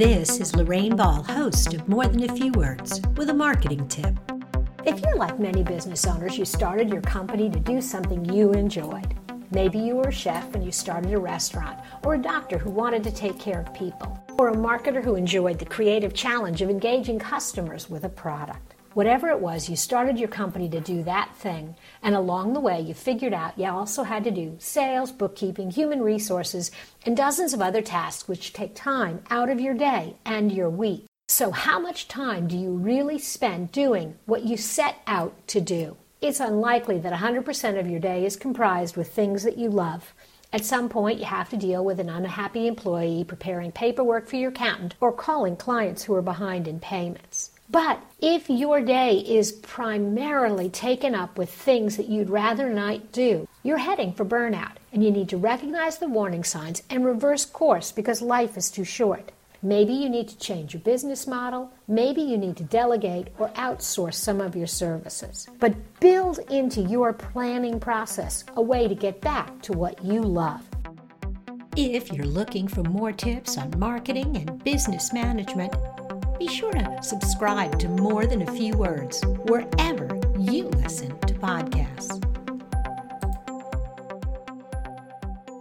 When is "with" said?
3.18-3.28, 17.90-18.04, 38.96-39.12, 41.84-42.00, 51.38-51.52